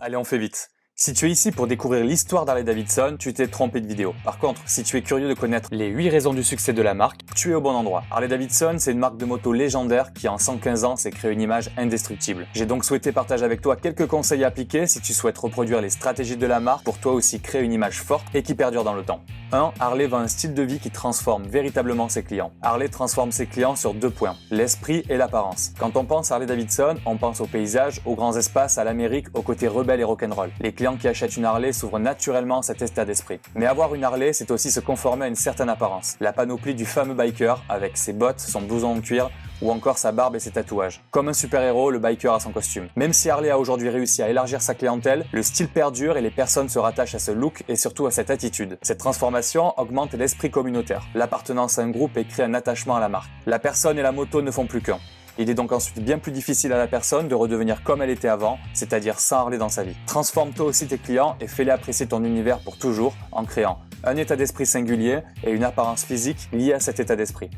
Allez, 0.00 0.16
on 0.16 0.24
fait 0.24 0.38
vite. 0.38 0.70
Si 1.00 1.12
tu 1.12 1.26
es 1.26 1.30
ici 1.30 1.52
pour 1.52 1.68
découvrir 1.68 2.04
l'histoire 2.04 2.44
d'Harley 2.44 2.64
Davidson, 2.64 3.14
tu 3.20 3.32
t'es 3.32 3.46
trompé 3.46 3.80
de 3.80 3.86
vidéo. 3.86 4.16
Par 4.24 4.40
contre, 4.40 4.60
si 4.66 4.82
tu 4.82 4.96
es 4.96 5.02
curieux 5.02 5.28
de 5.28 5.34
connaître 5.34 5.68
les 5.70 5.86
8 5.86 6.08
raisons 6.08 6.34
du 6.34 6.42
succès 6.42 6.72
de 6.72 6.82
la 6.82 6.92
marque, 6.92 7.20
tu 7.36 7.52
es 7.52 7.54
au 7.54 7.60
bon 7.60 7.70
endroit. 7.70 8.02
Harley 8.10 8.26
Davidson, 8.26 8.74
c'est 8.78 8.90
une 8.90 8.98
marque 8.98 9.16
de 9.16 9.24
moto 9.24 9.52
légendaire 9.52 10.12
qui 10.12 10.26
en 10.26 10.38
115 10.38 10.82
ans 10.82 10.96
s'est 10.96 11.12
créé 11.12 11.30
une 11.30 11.40
image 11.40 11.70
indestructible. 11.76 12.48
J'ai 12.52 12.66
donc 12.66 12.84
souhaité 12.84 13.12
partager 13.12 13.44
avec 13.44 13.60
toi 13.60 13.76
quelques 13.76 14.08
conseils 14.08 14.42
à 14.42 14.48
appliquer 14.48 14.88
si 14.88 15.00
tu 15.00 15.14
souhaites 15.14 15.38
reproduire 15.38 15.80
les 15.80 15.90
stratégies 15.90 16.36
de 16.36 16.46
la 16.48 16.58
marque 16.58 16.82
pour 16.82 16.98
toi 16.98 17.12
aussi 17.12 17.38
créer 17.38 17.62
une 17.62 17.72
image 17.72 18.02
forte 18.02 18.26
et 18.34 18.42
qui 18.42 18.56
perdure 18.56 18.82
dans 18.82 18.94
le 18.94 19.04
temps. 19.04 19.20
1. 19.52 19.72
Harley 19.78 20.08
vend 20.08 20.18
un 20.18 20.26
style 20.26 20.52
de 20.52 20.62
vie 20.62 20.80
qui 20.80 20.90
transforme 20.90 21.44
véritablement 21.44 22.08
ses 22.08 22.24
clients. 22.24 22.50
Harley 22.60 22.88
transforme 22.88 23.30
ses 23.30 23.46
clients 23.46 23.76
sur 23.76 23.94
deux 23.94 24.10
points, 24.10 24.34
l'esprit 24.50 25.04
et 25.08 25.16
l'apparence. 25.16 25.70
Quand 25.78 25.96
on 25.96 26.04
pense 26.04 26.32
à 26.32 26.34
Harley 26.34 26.46
Davidson, 26.46 26.96
on 27.06 27.16
pense 27.16 27.40
au 27.40 27.46
paysage, 27.46 28.00
aux 28.04 28.16
grands 28.16 28.36
espaces, 28.36 28.78
à 28.78 28.84
l'Amérique, 28.84 29.28
au 29.34 29.42
côté 29.42 29.68
rebelle 29.68 30.00
et 30.00 30.04
rock'n'roll. 30.04 30.50
Les 30.60 30.72
clients 30.72 30.87
qui 30.96 31.08
achètent 31.08 31.36
une 31.36 31.44
Harley 31.44 31.72
s'ouvre 31.72 31.98
naturellement 31.98 32.60
à 32.60 32.62
cet 32.62 32.82
état 32.82 33.04
d'esprit. 33.04 33.40
Mais 33.54 33.66
avoir 33.66 33.94
une 33.94 34.04
Harley, 34.04 34.32
c'est 34.32 34.50
aussi 34.50 34.70
se 34.70 34.80
conformer 34.80 35.26
à 35.26 35.28
une 35.28 35.34
certaine 35.34 35.68
apparence. 35.68 36.16
La 36.20 36.32
panoplie 36.32 36.74
du 36.74 36.86
fameux 36.86 37.14
biker, 37.14 37.62
avec 37.68 37.96
ses 37.96 38.12
bottes, 38.12 38.40
son 38.40 38.62
blouson 38.62 38.96
en 38.96 39.00
cuir, 39.00 39.30
ou 39.60 39.70
encore 39.70 39.98
sa 39.98 40.12
barbe 40.12 40.36
et 40.36 40.40
ses 40.40 40.52
tatouages. 40.52 41.02
Comme 41.10 41.28
un 41.28 41.32
super-héros, 41.32 41.90
le 41.90 41.98
biker 41.98 42.34
a 42.34 42.40
son 42.40 42.50
costume. 42.50 42.88
Même 42.96 43.12
si 43.12 43.28
Harley 43.30 43.50
a 43.50 43.58
aujourd'hui 43.58 43.88
réussi 43.88 44.22
à 44.22 44.28
élargir 44.28 44.62
sa 44.62 44.74
clientèle, 44.74 45.24
le 45.32 45.42
style 45.42 45.68
perdure 45.68 46.16
et 46.16 46.22
les 46.22 46.30
personnes 46.30 46.68
se 46.68 46.78
rattachent 46.78 47.14
à 47.14 47.18
ce 47.18 47.32
look 47.32 47.64
et 47.68 47.76
surtout 47.76 48.06
à 48.06 48.10
cette 48.10 48.30
attitude. 48.30 48.78
Cette 48.82 48.98
transformation 48.98 49.78
augmente 49.78 50.14
l'esprit 50.14 50.50
communautaire. 50.50 51.02
L'appartenance 51.14 51.78
à 51.78 51.82
un 51.82 51.90
groupe 51.90 52.16
et 52.16 52.24
crée 52.24 52.44
un 52.44 52.54
attachement 52.54 52.96
à 52.96 53.00
la 53.00 53.08
marque. 53.08 53.30
La 53.46 53.58
personne 53.58 53.98
et 53.98 54.02
la 54.02 54.12
moto 54.12 54.42
ne 54.42 54.50
font 54.50 54.66
plus 54.66 54.80
qu'un. 54.80 54.98
Il 55.40 55.48
est 55.48 55.54
donc 55.54 55.70
ensuite 55.70 56.02
bien 56.02 56.18
plus 56.18 56.32
difficile 56.32 56.72
à 56.72 56.78
la 56.78 56.88
personne 56.88 57.28
de 57.28 57.34
redevenir 57.36 57.84
comme 57.84 58.02
elle 58.02 58.10
était 58.10 58.26
avant, 58.26 58.58
c'est-à-dire 58.74 59.20
sans 59.20 59.36
Harley 59.36 59.56
dans 59.56 59.68
sa 59.68 59.84
vie. 59.84 59.94
Transforme 60.06 60.50
toi 60.50 60.66
aussi 60.66 60.88
tes 60.88 60.98
clients 60.98 61.36
et 61.40 61.46
fais-les 61.46 61.70
apprécier 61.70 62.06
ton 62.06 62.24
univers 62.24 62.58
pour 62.58 62.76
toujours 62.76 63.14
en 63.30 63.44
créant 63.44 63.78
un 64.04 64.16
état 64.16 64.36
d'esprit 64.36 64.66
singulier 64.66 65.20
et 65.44 65.50
une 65.52 65.64
apparence 65.64 66.04
physique 66.04 66.48
liée 66.52 66.72
à 66.72 66.80
cet 66.80 67.00
état 67.00 67.16
d'esprit. 67.16 67.50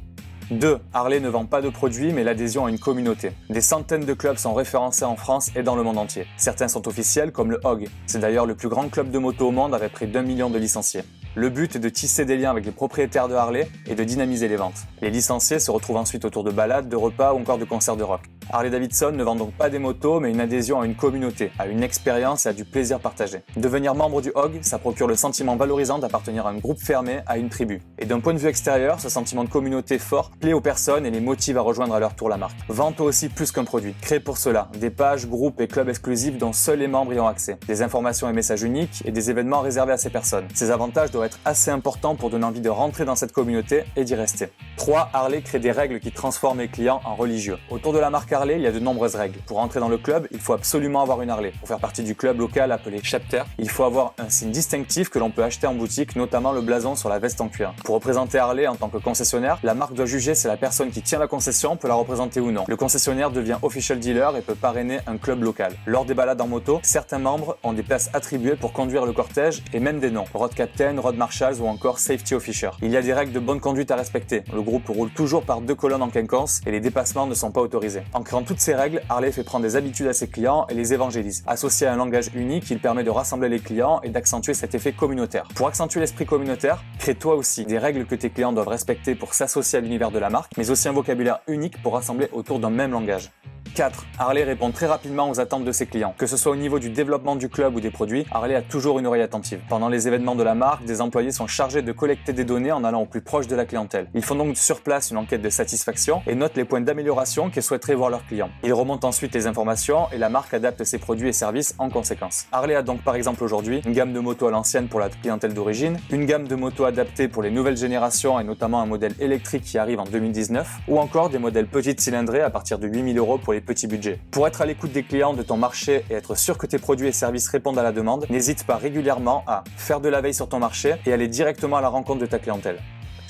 2. 0.51 0.79
Harley 0.93 1.21
ne 1.21 1.29
vend 1.29 1.47
pas 1.47 1.63
de 1.63 1.69
produits 1.69 2.13
mais 2.13 2.25
l'adhésion 2.25 2.67
à 2.67 2.71
une 2.71 2.79
communauté. 2.79 3.33
Des 3.51 3.61
centaines 3.61 4.05
de 4.05 4.15
clubs 4.15 4.37
sont 4.37 4.55
référencés 4.55 5.05
en 5.05 5.17
France 5.17 5.51
et 5.55 5.63
dans 5.63 5.77
le 5.77 5.83
monde 5.83 5.99
entier. 5.99 6.27
Certains 6.37 6.69
sont 6.69 6.89
officiels 6.89 7.31
comme 7.31 7.51
le 7.51 7.61
HOG. 7.65 7.89
C'est 8.07 8.19
d'ailleurs 8.19 8.47
le 8.47 8.55
plus 8.55 8.69
grand 8.69 8.89
club 8.89 9.11
de 9.11 9.19
moto 9.19 9.49
au 9.49 9.51
monde 9.53 9.75
avec 9.75 9.93
près 9.93 10.07
d'un 10.07 10.23
million 10.23 10.51
de 10.51 10.59
licenciés. 10.59 11.03
Le 11.37 11.49
but 11.49 11.77
est 11.77 11.81
de 11.81 11.89
tisser 11.89 12.25
des 12.25 12.37
liens 12.37 12.51
avec 12.51 12.65
les 12.65 12.73
propriétaires 12.73 13.29
de 13.29 13.35
Harley 13.35 13.69
et 13.87 13.95
de 13.95 14.03
dynamiser 14.03 14.49
les 14.49 14.57
ventes. 14.57 14.87
Les 15.01 15.11
licenciés 15.11 15.61
se 15.61 15.71
retrouvent 15.71 15.99
ensuite 15.99 16.25
autour 16.25 16.43
de 16.43 16.51
balades, 16.51 16.89
de 16.89 16.97
repas 16.97 17.33
ou 17.33 17.39
encore 17.39 17.59
de 17.59 17.65
concerts 17.65 17.97
de 17.97 18.03
rock. 18.03 18.23
Harley 18.53 18.71
Davidson 18.71 19.13
ne 19.13 19.23
vend 19.23 19.37
donc 19.37 19.53
pas 19.53 19.71
des 19.71 19.79
motos, 19.79 20.21
mais 20.21 20.31
une 20.31 20.41
adhésion 20.41 20.81
à 20.81 20.87
une 20.87 20.97
communauté, 20.97 21.53
à 21.59 21.67
une 21.67 21.83
expérience 21.83 22.47
et 22.47 22.49
à 22.49 22.53
du 22.53 22.65
plaisir 22.65 22.99
partagé. 22.99 23.43
Devenir 23.57 23.95
membre 23.95 24.21
du 24.21 24.33
HOG, 24.35 24.59
ça 24.63 24.79
procure 24.79 25.07
le 25.07 25.15
sentiment 25.15 25.57
valorisant 25.57 25.99
d'appartenir 25.99 26.47
à 26.47 26.51
un 26.51 26.59
groupe 26.59 26.81
fermé, 26.81 27.21
à 27.27 27.39
une 27.39 27.49
tribu. 27.49 27.81
Et 27.99 28.07
d'un 28.07 28.21
point 28.21 28.35
de 28.35 28.39
vue 28.39 28.49
extérieur, 28.49 28.99
ce 28.99 29.09
sentiment 29.09 29.45
de 29.45 29.49
communauté 29.49 29.99
fort 29.99 30.31
plaît 30.41 30.53
aux 30.53 30.61
personnes 30.61 31.07
et 31.07 31.11
les 31.11 31.21
motive 31.21 31.59
à 31.59 31.61
rejoindre 31.61 31.95
à 31.95 32.01
leur 32.01 32.15
tour 32.15 32.29
la 32.29 32.37
marque. 32.37 32.59
Vends 32.69 32.93
toi 32.93 33.07
aussi 33.07 33.29
plus 33.29 33.53
qu'un 33.53 33.65
produit. 33.65 33.95
Crée 34.01 34.21
pour 34.21 34.37
cela 34.37 34.69
des 34.79 34.91
pages, 34.91 35.29
groupes 35.29 35.61
et 35.61 35.69
clubs 35.69 35.89
exclusifs 35.89 36.37
dont 36.37 36.53
seuls 36.53 36.81
les 36.81 36.89
membres 36.89 37.13
y 37.13 37.21
ont 37.21 37.29
accès. 37.29 37.59
Des 37.69 37.83
informations 37.83 38.29
et 38.29 38.33
messages 38.33 38.63
uniques 38.63 39.03
et 39.05 39.13
des 39.13 39.31
événements 39.31 39.61
réservés 39.61 39.93
à 39.93 39.97
ces 39.97 40.11
personnes. 40.11 40.49
Ces 40.55 40.71
avantages 40.71 41.11
doivent 41.13 41.27
être 41.27 41.39
assez 41.45 41.71
importants 41.71 42.17
pour 42.17 42.31
donner 42.31 42.45
envie 42.45 42.61
de 42.61 42.69
rentrer 42.69 43.05
dans 43.05 43.15
cette 43.15 43.33
communauté 43.33 43.85
et 43.97 44.05
d'y 44.05 44.15
rester. 44.15 44.49
3. 44.77 45.11
Harley 45.13 45.43
crée 45.43 45.59
des 45.61 45.71
règles 45.71 46.01
qui 46.01 46.11
transforment 46.11 46.61
les 46.61 46.69
clients 46.69 47.01
en 47.05 47.15
religieux. 47.15 47.59
Autour 47.71 47.93
de 47.93 47.99
la 47.99 48.11
marque 48.11 48.33
Harley, 48.33 48.40
il 48.49 48.63
y 48.63 48.67
a 48.67 48.73
de 48.73 48.79
nombreuses 48.79 49.15
règles. 49.15 49.39
Pour 49.47 49.59
entrer 49.59 49.81
dans 49.81 49.89
le 49.89 49.99
club, 49.99 50.27
il 50.31 50.41
faut 50.41 50.53
absolument 50.53 51.03
avoir 51.03 51.21
une 51.23 51.31
Harley. 51.31 51.53
Pour 51.59 51.69
faire 51.69 51.79
partie 51.79 52.03
du 52.03 52.15
club 52.15 52.39
local 52.41 52.73
appelé 52.73 53.01
chapter, 53.03 53.43
il 53.59 53.69
faut 53.69 53.85
avoir 53.85 54.15
un 54.19 54.29
signe 54.31 54.51
distinctif 54.51 55.11
que 55.11 55.19
l'on 55.19 55.31
peut 55.31 55.45
acheter 55.45 55.67
en 55.67 55.75
boutique, 55.75 56.17
notamment 56.17 56.53
le 56.53 56.63
blason 56.63 56.97
sur 56.97 57.09
la 57.09 57.19
veste 57.19 57.41
en 57.41 57.49
cuir. 57.49 57.75
Pour 57.85 57.95
représenter 57.97 58.39
Harley 58.39 58.67
en 58.67 58.77
tant 58.77 58.89
que 58.89 58.99
concessionnaire, 58.99 59.59
la 59.63 59.75
marque 59.75 59.95
doit 59.95 60.07
juger 60.07 60.35
si 60.35 60.47
la 60.47 60.57
personne 60.57 60.91
qui 60.91 61.03
tient 61.03 61.19
la 61.19 61.27
concession 61.27 61.77
peut 61.77 61.89
la 61.89 61.95
représenter 61.95 62.41
ou 62.41 62.51
non. 62.51 62.65
Le 62.67 62.77
concessionnaire 62.77 63.31
devient 63.31 63.59
official 63.63 63.99
dealer 63.99 64.37
et 64.37 64.41
peut 64.41 64.55
parrainer 64.55 65.01
un 65.07 65.19
club 65.19 65.43
local. 65.43 65.75
Lors 65.87 66.05
des 66.05 66.15
balades 66.15 66.41
en 66.41 66.47
moto, 66.47 66.81
certains 66.83 67.19
membres 67.19 67.59
ont 67.63 67.73
des 67.73 67.83
places 67.83 68.11
attribuées 68.15 68.57
pour 68.57 68.73
conduire 68.73 69.05
le 69.05 69.13
cortège 69.13 69.63
et 69.73 69.81
même 69.81 70.01
des 70.01 70.11
noms. 70.11 70.25
Road 70.33 70.55
Captain, 70.55 70.99
Road 70.99 71.17
Marshals 71.17 71.61
ou 71.61 71.67
encore 71.67 71.99
Safety 71.99 72.35
Officer. 72.35 72.71
Il 72.83 72.91
y 72.91 72.97
a 72.97 73.03
des 73.03 73.13
règles 73.13 73.33
de 73.33 73.41
bonne 73.41 73.61
conduite 73.61 73.91
à 73.91 73.97
respecter. 73.97 74.43
Le 74.53 74.63
groupe 74.63 74.89
roule 74.89 75.11
toujours 75.11 75.43
par 75.43 75.61
deux 75.61 75.75
colonnes 75.75 76.03
en 76.03 76.11
quinconce 76.11 76.61
et 76.67 76.71
les 76.71 76.81
dépassements 76.81 77.27
ne 77.27 77.35
sont 77.35 77.51
pas 77.51 77.61
autorisés. 77.61 78.03
Créant 78.31 78.45
toutes 78.45 78.61
ces 78.61 78.77
règles, 78.77 79.03
Harley 79.09 79.33
fait 79.33 79.43
prendre 79.43 79.65
des 79.65 79.75
habitudes 79.75 80.07
à 80.07 80.13
ses 80.13 80.29
clients 80.29 80.65
et 80.69 80.75
les 80.75 80.95
évangélise. 80.95 81.43
Associé 81.49 81.89
à 81.89 81.93
un 81.93 81.97
langage 81.97 82.31
unique, 82.33 82.71
il 82.71 82.79
permet 82.79 83.03
de 83.03 83.11
rassembler 83.11 83.49
les 83.49 83.59
clients 83.59 84.01
et 84.05 84.11
d'accentuer 84.11 84.55
cet 84.55 84.73
effet 84.73 84.93
communautaire. 84.93 85.49
Pour 85.57 85.67
accentuer 85.67 85.99
l'esprit 85.99 86.27
communautaire, 86.27 86.81
crée 87.01 87.17
toi 87.17 87.35
aussi 87.35 87.65
des 87.65 87.77
règles 87.77 88.07
que 88.07 88.15
tes 88.15 88.31
clients 88.31 88.53
doivent 88.53 88.69
respecter 88.69 89.17
pour 89.17 89.35
s'associer 89.35 89.79
à 89.79 89.81
l'univers 89.81 90.13
de 90.13 90.21
la 90.21 90.31
marque, 90.31 90.53
mais 90.57 90.71
aussi 90.71 90.87
un 90.87 90.93
vocabulaire 90.93 91.41
unique 91.49 91.83
pour 91.83 91.95
rassembler 91.95 92.29
autour 92.31 92.61
d'un 92.61 92.71
même 92.71 92.93
langage. 92.93 93.33
4. 93.75 94.07
Harley 94.19 94.45
répond 94.45 94.71
très 94.71 94.87
rapidement 94.87 95.31
aux 95.31 95.41
attentes 95.41 95.65
de 95.65 95.73
ses 95.73 95.87
clients. 95.87 96.15
Que 96.19 96.27
ce 96.27 96.37
soit 96.37 96.53
au 96.53 96.57
niveau 96.57 96.79
du 96.79 96.91
développement 96.91 97.37
du 97.37 97.49
club 97.49 97.75
ou 97.77 97.81
des 97.81 97.91
produits, 97.91 98.27
Harley 98.31 98.55
a 98.55 98.63
toujours 98.63 98.99
une 98.99 99.07
oreille 99.07 99.23
attentive. 99.23 99.61
Pendant 99.69 99.89
les 99.89 100.09
événements 100.09 100.35
de 100.35 100.43
la 100.43 100.55
marque, 100.55 100.85
des 100.85 101.01
employés 101.01 101.33
sont 101.33 101.47
chargés 101.47 101.83
de 101.83 101.93
collecter 101.93 102.33
des 102.33 102.45
données 102.45 102.73
en 102.73 102.85
allant 102.85 103.03
au 103.03 103.07
plus 103.07 103.21
proche 103.21 103.47
de 103.47 103.57
la 103.57 103.65
clientèle. 103.65 104.09
Ils 104.15 104.23
font 104.23 104.35
donc 104.35 104.57
sur 104.57 104.81
place 104.81 105.11
une 105.11 105.17
enquête 105.17 105.43
de 105.43 105.51
satisfaction 105.51 106.23
et 106.27 106.35
notent 106.35 106.57
les 106.57 106.65
points 106.65 106.81
d'amélioration 106.81 107.51
qu'ils 107.51 107.63
souhaiteraient 107.63 107.95
voir 107.95 108.11
leurs 108.11 108.27
clients. 108.27 108.51
Ils 108.63 108.73
remontent 108.73 109.07
ensuite 109.07 109.35
les 109.35 109.47
informations 109.47 110.07
et 110.13 110.19
la 110.19 110.29
marque 110.29 110.55
adapte 110.55 110.85
ses 110.85 110.99
produits 110.99 111.29
et 111.29 111.33
services 111.33 111.75
en 111.79 111.89
conséquence. 111.91 112.47
Harley 112.53 112.75
a 112.75 112.83
donc 112.83 113.03
par 113.03 113.15
exemple 113.15 113.45
aujourd'hui 113.45 113.83
une 113.87 113.93
gamme 113.93 114.13
de 114.13 114.21
motos 114.21 114.47
à 114.47 114.51
l'ancienne 114.51 114.89
pour 114.89 115.01
la 115.01 115.09
clientèle 115.09 115.55
d'origine, 115.55 115.99
une 116.11 116.27
gamme 116.27 116.47
de 116.47 116.55
motos 116.55 116.85
adaptées 116.85 117.29
pour 117.29 117.43
les 117.43 117.51
nouvelles 117.51 117.77
générations 117.77 118.39
et 118.41 118.45
notamment 118.45 118.81
un 118.81 118.87
modèle 118.87 119.15
électrique 119.21 119.65
qui 119.65 119.79
arrive 119.79 120.01
en 120.01 120.05
2019, 120.05 120.81
ou 120.89 120.99
encore 120.99 121.31
des 121.31 121.39
modèles 121.39 121.67
petites 121.67 122.01
cylindrées 122.01 122.41
à 122.41 122.51
partir 122.51 122.79
de 122.79 122.87
8000 122.87 123.19
euros 123.19 123.39
pour 123.39 123.53
les 123.53 123.60
petits 123.61 123.87
budgets. 123.87 124.19
Pour 124.31 124.47
être 124.47 124.61
à 124.61 124.67
l'écoute 124.67 124.93
des 124.93 125.03
clients 125.03 125.35
de 125.35 125.43
ton 125.43 125.57
marché 125.57 126.05
et 126.11 126.15
être 126.15 126.37
sûr 126.37 126.59
que 126.59 126.67
tes 126.67 126.79
produits 126.79 127.09
et 127.09 127.13
services 127.13 127.49
répondent 127.49 127.79
à 127.79 127.83
la 127.83 127.93
demande, 127.93 128.27
n'hésite 128.31 128.65
pas 128.65 128.77
régulièrement 128.77 129.45
à 129.47 129.65
faire 129.77 130.01
de 130.01 130.09
la 130.09 130.21
veille 130.21 130.35
sur 130.35 130.49
ton 130.49 130.59
marché 130.59 130.95
et 131.07 131.13
aller 131.13 131.29
directement 131.29 131.77
à 131.77 131.81
la 131.81 131.89
rencontre 131.89 132.21
de 132.21 132.27
ta 132.27 132.39
clientèle. 132.39 132.79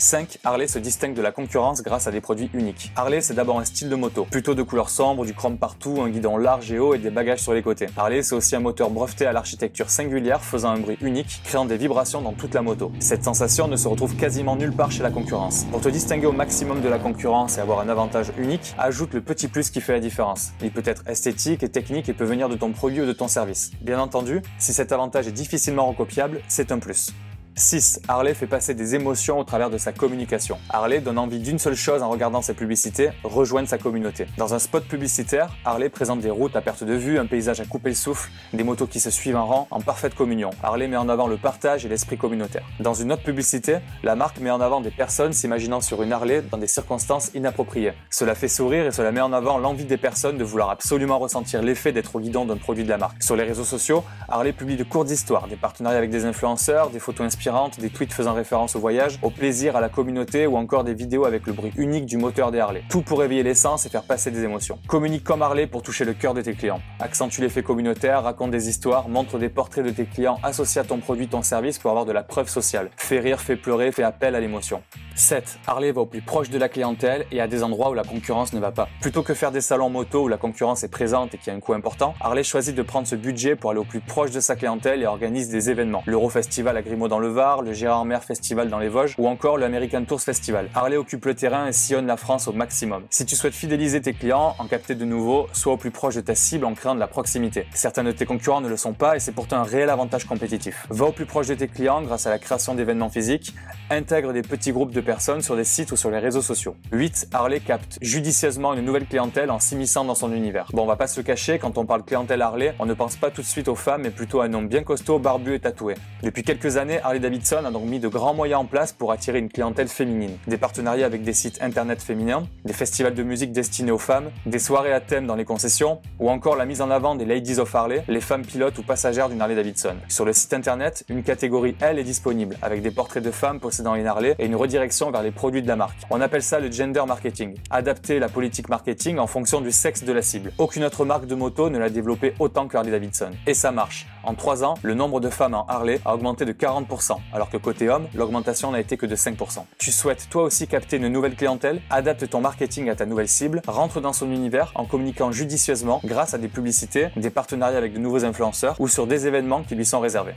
5. 0.00 0.38
Harley 0.44 0.66
se 0.66 0.78
distingue 0.78 1.14
de 1.14 1.22
la 1.22 1.32
concurrence 1.32 1.82
grâce 1.82 2.06
à 2.06 2.10
des 2.10 2.20
produits 2.20 2.50
uniques. 2.54 2.90
Harley, 2.96 3.20
c'est 3.20 3.34
d'abord 3.34 3.58
un 3.60 3.64
style 3.64 3.88
de 3.88 3.94
moto, 3.94 4.24
plutôt 4.24 4.54
de 4.54 4.62
couleur 4.62 4.88
sombre, 4.88 5.24
du 5.24 5.34
chrome 5.34 5.58
partout, 5.58 6.00
un 6.00 6.08
guidon 6.08 6.36
large 6.36 6.72
et 6.72 6.78
haut 6.78 6.94
et 6.94 6.98
des 6.98 7.10
bagages 7.10 7.40
sur 7.40 7.52
les 7.52 7.62
côtés. 7.62 7.86
Harley, 7.96 8.22
c'est 8.22 8.34
aussi 8.34 8.56
un 8.56 8.60
moteur 8.60 8.90
breveté 8.90 9.26
à 9.26 9.32
l'architecture 9.32 9.90
singulière, 9.90 10.42
faisant 10.42 10.70
un 10.70 10.78
bruit 10.78 10.98
unique, 11.00 11.42
créant 11.44 11.64
des 11.64 11.76
vibrations 11.76 12.22
dans 12.22 12.32
toute 12.32 12.54
la 12.54 12.62
moto. 12.62 12.92
Cette 12.98 13.24
sensation 13.24 13.68
ne 13.68 13.76
se 13.76 13.88
retrouve 13.88 14.16
quasiment 14.16 14.56
nulle 14.56 14.72
part 14.72 14.90
chez 14.90 15.02
la 15.02 15.10
concurrence. 15.10 15.64
Pour 15.70 15.80
te 15.80 15.88
distinguer 15.88 16.26
au 16.26 16.32
maximum 16.32 16.80
de 16.80 16.88
la 16.88 16.98
concurrence 16.98 17.58
et 17.58 17.60
avoir 17.60 17.80
un 17.80 17.88
avantage 17.88 18.32
unique, 18.38 18.74
ajoute 18.78 19.14
le 19.14 19.20
petit 19.20 19.48
plus 19.48 19.70
qui 19.70 19.80
fait 19.80 19.92
la 19.92 20.00
différence. 20.00 20.50
Il 20.62 20.70
peut 20.70 20.82
être 20.84 21.02
esthétique 21.06 21.62
et 21.62 21.68
technique 21.68 22.08
et 22.08 22.14
peut 22.14 22.24
venir 22.24 22.48
de 22.48 22.56
ton 22.56 22.72
produit 22.72 23.02
ou 23.02 23.06
de 23.06 23.12
ton 23.12 23.28
service. 23.28 23.70
Bien 23.80 24.00
entendu, 24.00 24.42
si 24.58 24.72
cet 24.72 24.92
avantage 24.92 25.28
est 25.28 25.32
difficilement 25.32 25.86
recopiable, 25.86 26.40
c'est 26.48 26.72
un 26.72 26.78
plus. 26.78 27.12
6. 27.60 28.00
Harley 28.08 28.34
fait 28.34 28.46
passer 28.46 28.74
des 28.74 28.94
émotions 28.94 29.38
au 29.38 29.44
travers 29.44 29.70
de 29.70 29.78
sa 29.78 29.92
communication. 29.92 30.58
Harley 30.70 31.00
donne 31.00 31.18
envie 31.18 31.38
d'une 31.38 31.58
seule 31.58 31.76
chose 31.76 32.02
en 32.02 32.08
regardant 32.08 32.40
ses 32.40 32.54
publicités, 32.54 33.10
rejoindre 33.22 33.68
sa 33.68 33.76
communauté. 33.76 34.26
Dans 34.38 34.54
un 34.54 34.58
spot 34.58 34.84
publicitaire, 34.84 35.54
Harley 35.64 35.90
présente 35.90 36.20
des 36.20 36.30
routes 36.30 36.56
à 36.56 36.62
perte 36.62 36.84
de 36.84 36.94
vue, 36.94 37.18
un 37.18 37.26
paysage 37.26 37.60
à 37.60 37.66
couper 37.66 37.90
le 37.90 37.94
souffle, 37.94 38.30
des 38.54 38.64
motos 38.64 38.86
qui 38.86 38.98
se 38.98 39.10
suivent 39.10 39.36
en 39.36 39.44
rang, 39.44 39.68
en 39.70 39.80
parfaite 39.80 40.14
communion. 40.14 40.50
Harley 40.62 40.88
met 40.88 40.96
en 40.96 41.08
avant 41.08 41.26
le 41.26 41.36
partage 41.36 41.84
et 41.84 41.88
l'esprit 41.88 42.16
communautaire. 42.16 42.64
Dans 42.80 42.94
une 42.94 43.12
autre 43.12 43.22
publicité, 43.22 43.78
la 44.02 44.16
marque 44.16 44.40
met 44.40 44.50
en 44.50 44.60
avant 44.60 44.80
des 44.80 44.90
personnes 44.90 45.34
s'imaginant 45.34 45.82
sur 45.82 46.02
une 46.02 46.12
Harley 46.12 46.42
dans 46.50 46.58
des 46.58 46.66
circonstances 46.66 47.30
inappropriées. 47.34 47.92
Cela 48.08 48.34
fait 48.34 48.48
sourire 48.48 48.86
et 48.86 48.90
cela 48.90 49.12
met 49.12 49.20
en 49.20 49.34
avant 49.34 49.58
l'envie 49.58 49.84
des 49.84 49.98
personnes 49.98 50.38
de 50.38 50.44
vouloir 50.44 50.70
absolument 50.70 51.18
ressentir 51.18 51.60
l'effet 51.60 51.92
d'être 51.92 52.16
au 52.16 52.20
guidon 52.20 52.46
d'un 52.46 52.56
produit 52.56 52.84
de 52.84 52.88
la 52.88 52.96
marque. 52.96 53.22
Sur 53.22 53.36
les 53.36 53.44
réseaux 53.44 53.64
sociaux, 53.64 54.02
Harley 54.28 54.54
publie 54.54 54.76
de 54.76 54.84
courtes 54.84 55.10
histoires, 55.10 55.46
des 55.46 55.56
partenariats 55.56 55.98
avec 55.98 56.10
des 56.10 56.24
influenceurs, 56.24 56.88
des 56.88 57.00
photos 57.00 57.26
inspirantes 57.26 57.49
des 57.78 57.90
tweets 57.90 58.12
faisant 58.12 58.34
référence 58.34 58.76
au 58.76 58.80
voyage, 58.80 59.18
au 59.22 59.30
plaisir, 59.30 59.74
à 59.74 59.80
la 59.80 59.88
communauté 59.88 60.46
ou 60.46 60.56
encore 60.56 60.84
des 60.84 60.94
vidéos 60.94 61.24
avec 61.24 61.46
le 61.46 61.52
bruit 61.52 61.72
unique 61.76 62.06
du 62.06 62.16
moteur 62.16 62.52
des 62.52 62.60
Harley. 62.60 62.82
Tout 62.88 63.02
pour 63.02 63.20
réveiller 63.20 63.42
l'essence 63.42 63.86
et 63.86 63.88
faire 63.88 64.04
passer 64.04 64.30
des 64.30 64.44
émotions. 64.44 64.78
Communique 64.86 65.24
comme 65.24 65.42
Harley 65.42 65.66
pour 65.66 65.82
toucher 65.82 66.04
le 66.04 66.14
cœur 66.14 66.32
de 66.32 66.42
tes 66.42 66.54
clients. 66.54 66.80
Accentue 67.00 67.40
l'effet 67.40 67.62
communautaire, 67.62 68.22
raconte 68.22 68.52
des 68.52 68.68
histoires, 68.68 69.08
montre 69.08 69.38
des 69.38 69.48
portraits 69.48 69.84
de 69.84 69.90
tes 69.90 70.04
clients 70.04 70.38
associés 70.42 70.80
à 70.80 70.84
ton 70.84 70.98
produit, 70.98 71.26
ton 71.28 71.42
service 71.42 71.78
pour 71.78 71.90
avoir 71.90 72.06
de 72.06 72.12
la 72.12 72.22
preuve 72.22 72.48
sociale. 72.48 72.90
Fais 72.96 73.18
rire, 73.18 73.40
fais 73.40 73.56
pleurer, 73.56 73.90
fais 73.90 74.04
appel 74.04 74.34
à 74.34 74.40
l'émotion. 74.40 74.82
7. 75.16 75.58
Harley 75.66 75.92
va 75.92 76.02
au 76.02 76.06
plus 76.06 76.22
proche 76.22 76.50
de 76.50 76.58
la 76.58 76.68
clientèle 76.68 77.26
et 77.30 77.40
à 77.40 77.48
des 77.48 77.62
endroits 77.62 77.90
où 77.90 77.94
la 77.94 78.04
concurrence 78.04 78.52
ne 78.52 78.60
va 78.60 78.70
pas. 78.70 78.88
Plutôt 79.00 79.22
que 79.22 79.34
faire 79.34 79.50
des 79.50 79.60
salons 79.60 79.90
moto 79.90 80.24
où 80.24 80.28
la 80.28 80.36
concurrence 80.36 80.84
est 80.84 80.88
présente 80.88 81.34
et 81.34 81.38
qui 81.38 81.50
a 81.50 81.54
un 81.54 81.60
coût 81.60 81.74
important, 81.74 82.14
Harley 82.20 82.42
choisit 82.42 82.74
de 82.74 82.82
prendre 82.82 83.06
ce 83.06 83.16
budget 83.16 83.56
pour 83.56 83.70
aller 83.70 83.80
au 83.80 83.84
plus 83.84 84.00
proche 84.00 84.30
de 84.30 84.40
sa 84.40 84.56
clientèle 84.56 85.02
et 85.02 85.06
organise 85.06 85.48
des 85.48 85.70
événements. 85.70 86.02
L'Euro 86.06 86.28
Festival 86.28 86.76
à 86.76 86.82
Grimaud 86.82 87.08
dans 87.08 87.18
le 87.18 87.28
Var, 87.28 87.39
Le 87.40 87.72
Gérard 87.72 88.04
Mer 88.04 88.22
Festival 88.22 88.68
dans 88.68 88.78
les 88.78 88.90
Vosges 88.90 89.14
ou 89.16 89.26
encore 89.26 89.56
le 89.56 89.64
American 89.64 90.04
Tours 90.04 90.20
Festival. 90.20 90.68
Harley 90.74 90.98
occupe 90.98 91.24
le 91.24 91.34
terrain 91.34 91.66
et 91.66 91.72
sillonne 91.72 92.06
la 92.06 92.18
France 92.18 92.46
au 92.48 92.52
maximum. 92.52 93.04
Si 93.08 93.24
tu 93.24 93.34
souhaites 93.34 93.54
fidéliser 93.54 94.02
tes 94.02 94.12
clients, 94.12 94.54
en 94.58 94.66
capter 94.66 94.94
de 94.94 95.06
nouveaux, 95.06 95.46
sois 95.54 95.72
au 95.72 95.76
plus 95.78 95.90
proche 95.90 96.16
de 96.16 96.20
ta 96.20 96.34
cible 96.34 96.66
en 96.66 96.74
créant 96.74 96.94
de 96.94 97.00
la 97.00 97.06
proximité. 97.06 97.66
Certains 97.72 98.04
de 98.04 98.12
tes 98.12 98.26
concurrents 98.26 98.60
ne 98.60 98.68
le 98.68 98.76
sont 98.76 98.92
pas 98.92 99.16
et 99.16 99.20
c'est 99.20 99.32
pourtant 99.32 99.56
un 99.56 99.62
réel 99.62 99.88
avantage 99.88 100.26
compétitif. 100.26 100.86
Va 100.90 101.06
au 101.06 101.12
plus 101.12 101.24
proche 101.24 101.46
de 101.46 101.54
tes 101.54 101.66
clients 101.66 102.02
grâce 102.02 102.26
à 102.26 102.30
la 102.30 102.38
création 102.38 102.74
d'événements 102.74 103.08
physiques, 103.08 103.54
intègre 103.88 104.34
des 104.34 104.42
petits 104.42 104.72
groupes 104.72 104.92
de 104.92 105.00
personnes 105.00 105.40
sur 105.40 105.56
des 105.56 105.64
sites 105.64 105.92
ou 105.92 105.96
sur 105.96 106.10
les 106.10 106.18
réseaux 106.18 106.42
sociaux. 106.42 106.76
8. 106.92 107.28
Harley 107.32 107.60
capte 107.60 107.96
judicieusement 108.02 108.74
une 108.74 108.84
nouvelle 108.84 109.06
clientèle 109.06 109.50
en 109.50 109.60
s'immisçant 109.60 110.04
dans 110.04 110.14
son 110.14 110.30
univers. 110.34 110.66
Bon, 110.74 110.82
on 110.82 110.86
va 110.86 110.96
pas 110.96 111.06
se 111.06 111.22
cacher, 111.22 111.58
quand 111.58 111.78
on 111.78 111.86
parle 111.86 112.04
clientèle 112.04 112.42
Harley, 112.42 112.74
on 112.80 112.84
ne 112.84 112.94
pense 112.94 113.16
pas 113.16 113.30
tout 113.30 113.40
de 113.40 113.46
suite 113.46 113.68
aux 113.68 113.76
femmes, 113.76 114.02
mais 114.02 114.10
plutôt 114.10 114.42
à 114.42 114.44
un 114.44 114.52
homme 114.52 114.68
bien 114.68 114.82
costaud, 114.82 115.18
barbu 115.18 115.54
et 115.54 115.60
tatoué. 115.60 115.94
Depuis 116.22 116.42
quelques 116.42 116.76
années, 116.76 117.00
Harley 117.00 117.19
Davidson 117.20 117.64
a 117.64 117.70
donc 117.70 117.84
mis 117.84 118.00
de 118.00 118.08
grands 118.08 118.34
moyens 118.34 118.60
en 118.60 118.64
place 118.64 118.92
pour 118.92 119.12
attirer 119.12 119.38
une 119.38 119.48
clientèle 119.48 119.88
féminine. 119.88 120.36
Des 120.46 120.56
partenariats 120.56 121.06
avec 121.06 121.22
des 121.22 121.32
sites 121.32 121.60
internet 121.62 122.02
féminins, 122.02 122.44
des 122.64 122.72
festivals 122.72 123.14
de 123.14 123.22
musique 123.22 123.52
destinés 123.52 123.92
aux 123.92 123.98
femmes, 123.98 124.30
des 124.46 124.58
soirées 124.58 124.92
à 124.92 125.00
thème 125.00 125.26
dans 125.26 125.36
les 125.36 125.44
concessions, 125.44 126.00
ou 126.18 126.30
encore 126.30 126.56
la 126.56 126.66
mise 126.66 126.80
en 126.80 126.90
avant 126.90 127.14
des 127.14 127.24
Ladies 127.24 127.58
of 127.58 127.74
Harley, 127.74 128.02
les 128.08 128.20
femmes 128.20 128.44
pilotes 128.44 128.78
ou 128.78 128.82
passagères 128.82 129.28
d'une 129.28 129.40
Harley 129.40 129.54
Davidson. 129.54 129.96
Sur 130.08 130.24
le 130.24 130.32
site 130.32 130.52
internet, 130.54 131.04
une 131.08 131.22
catégorie 131.22 131.76
L 131.80 131.98
est 131.98 132.04
disponible, 132.04 132.56
avec 132.62 132.82
des 132.82 132.90
portraits 132.90 133.22
de 133.22 133.30
femmes 133.30 133.60
possédant 133.60 133.94
une 133.94 134.06
Harley 134.06 134.34
et 134.38 134.46
une 134.46 134.56
redirection 134.56 135.10
vers 135.10 135.22
les 135.22 135.30
produits 135.30 135.62
de 135.62 135.68
la 135.68 135.76
marque. 135.76 135.98
On 136.10 136.20
appelle 136.20 136.42
ça 136.42 136.60
le 136.60 136.70
gender 136.70 137.02
marketing. 137.06 137.56
Adapter 137.70 138.18
la 138.18 138.28
politique 138.28 138.68
marketing 138.68 139.18
en 139.18 139.26
fonction 139.26 139.60
du 139.60 139.70
sexe 139.70 140.04
de 140.04 140.12
la 140.12 140.22
cible. 140.22 140.52
Aucune 140.58 140.84
autre 140.84 141.04
marque 141.04 141.26
de 141.26 141.34
moto 141.34 141.70
ne 141.70 141.78
l'a 141.78 141.90
développé 141.90 142.34
autant 142.38 142.66
que 142.66 142.76
Harley 142.76 142.90
Davidson. 142.90 143.30
Et 143.46 143.54
ça 143.54 143.70
marche. 143.72 144.06
En 144.22 144.34
3 144.34 144.64
ans, 144.64 144.74
le 144.82 144.94
nombre 144.94 145.20
de 145.20 145.30
femmes 145.30 145.54
en 145.54 145.66
Harley 145.66 146.00
a 146.04 146.14
augmenté 146.14 146.44
de 146.44 146.52
40%, 146.52 147.16
alors 147.32 147.48
que 147.48 147.56
côté 147.56 147.88
homme, 147.88 148.06
l'augmentation 148.14 148.70
n'a 148.70 148.80
été 148.80 148.96
que 148.96 149.06
de 149.06 149.16
5%. 149.16 149.64
Tu 149.78 149.90
souhaites 149.92 150.28
toi 150.28 150.42
aussi 150.42 150.66
capter 150.66 150.98
une 150.98 151.08
nouvelle 151.08 151.36
clientèle? 151.36 151.80
Adapte 151.88 152.28
ton 152.28 152.40
marketing 152.40 152.90
à 152.90 152.96
ta 152.96 153.06
nouvelle 153.06 153.28
cible, 153.28 153.62
rentre 153.66 154.00
dans 154.00 154.12
son 154.12 154.30
univers 154.30 154.72
en 154.74 154.84
communiquant 154.84 155.32
judicieusement 155.32 156.00
grâce 156.04 156.34
à 156.34 156.38
des 156.38 156.48
publicités, 156.48 157.08
des 157.16 157.30
partenariats 157.30 157.78
avec 157.78 157.94
de 157.94 157.98
nouveaux 157.98 158.24
influenceurs 158.24 158.76
ou 158.78 158.88
sur 158.88 159.06
des 159.06 159.26
événements 159.26 159.62
qui 159.62 159.74
lui 159.74 159.86
sont 159.86 160.00
réservés. 160.00 160.34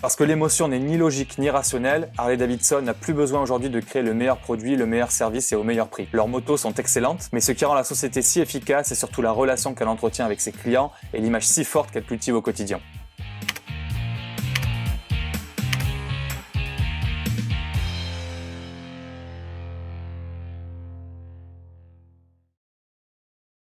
Parce 0.00 0.16
que 0.16 0.24
l'émotion 0.24 0.68
n'est 0.68 0.78
ni 0.78 0.96
logique 0.96 1.36
ni 1.36 1.50
rationnelle, 1.50 2.10
Harley 2.16 2.38
Davidson 2.38 2.80
n'a 2.80 2.94
plus 2.94 3.12
besoin 3.12 3.42
aujourd'hui 3.42 3.68
de 3.68 3.80
créer 3.80 4.00
le 4.00 4.14
meilleur 4.14 4.38
produit, 4.38 4.74
le 4.74 4.86
meilleur 4.86 5.10
service 5.10 5.52
et 5.52 5.56
au 5.56 5.62
meilleur 5.62 5.88
prix. 5.88 6.08
Leurs 6.12 6.26
motos 6.26 6.56
sont 6.56 6.72
excellentes, 6.72 7.28
mais 7.32 7.40
ce 7.40 7.52
qui 7.52 7.66
rend 7.66 7.74
la 7.74 7.84
société 7.84 8.22
si 8.22 8.40
efficace, 8.40 8.88
c'est 8.88 8.94
surtout 8.94 9.20
la 9.20 9.30
relation 9.30 9.74
qu'elle 9.74 9.88
entretient 9.88 10.24
avec 10.24 10.40
ses 10.40 10.52
clients 10.52 10.90
et 11.12 11.20
l'image 11.20 11.46
si 11.46 11.64
forte 11.64 11.90
qu'elle 11.90 12.04
cultive 12.04 12.34
au 12.34 12.40
quotidien. 12.40 12.80